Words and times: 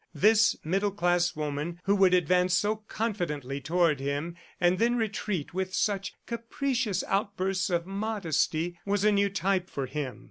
This 0.15 0.55
middle 0.63 0.89
class 0.89 1.35
woman 1.35 1.79
who 1.83 1.93
would 1.97 2.15
advance 2.15 2.55
so 2.55 2.77
confidently 2.77 3.61
toward 3.61 3.99
him 3.99 4.35
and 4.59 4.79
then 4.79 4.95
retreat 4.95 5.53
with 5.53 5.75
such 5.75 6.15
capricious 6.25 7.03
outbursts 7.07 7.69
of 7.69 7.85
modesty, 7.85 8.79
was 8.83 9.03
a 9.03 9.11
new 9.11 9.29
type 9.29 9.69
for 9.69 9.85
him. 9.85 10.19